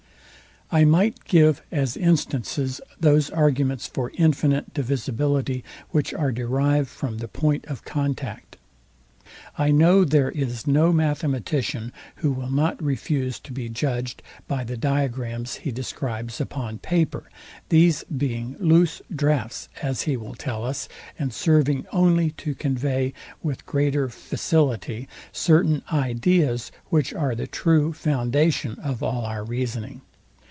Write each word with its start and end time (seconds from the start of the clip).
I 0.73 0.85
might 0.85 1.25
give 1.25 1.61
as 1.69 1.97
instances 1.97 2.79
those 2.97 3.29
arguments 3.29 3.87
for 3.87 4.09
infinite 4.17 4.73
divisibility, 4.73 5.65
which 5.89 6.13
are 6.13 6.31
derived 6.31 6.87
from 6.87 7.17
the 7.17 7.27
point 7.27 7.65
of 7.65 7.83
contact. 7.83 8.55
I 9.57 9.71
know 9.71 10.05
there 10.05 10.31
is 10.31 10.65
no 10.67 10.93
mathematician, 10.93 11.91
who 12.15 12.31
will 12.31 12.49
not 12.49 12.81
refuse 12.81 13.37
to 13.41 13.51
be 13.51 13.67
judged 13.67 14.23
by 14.47 14.63
the 14.63 14.77
diagrams 14.77 15.55
he 15.55 15.73
describes 15.73 16.39
upon 16.39 16.77
paper, 16.79 17.29
these 17.67 18.05
being 18.05 18.55
loose 18.57 19.01
draughts, 19.13 19.67
as 19.81 20.03
he 20.03 20.15
will 20.15 20.35
tell 20.35 20.63
us, 20.63 20.87
and 21.19 21.33
serving 21.33 21.85
only 21.91 22.31
to 22.37 22.55
convey 22.55 23.11
with 23.43 23.65
greater 23.65 24.07
facility 24.07 25.09
certain 25.33 25.83
ideas, 25.91 26.71
which 26.85 27.13
are 27.13 27.35
the 27.35 27.45
true 27.45 27.91
foundation 27.91 28.79
of 28.79 29.03
all 29.03 29.25
our 29.25 29.43
reasoning. 29.43 29.99